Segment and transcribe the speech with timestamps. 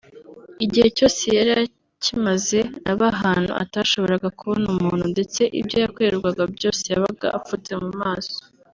[0.65, 2.59] “Igihe cyose yari akimaze
[2.91, 8.35] aba ahantu atashoboraga kubona umuntu ndetse ibyo yakorerwaga byose yabaga apfutse mu maso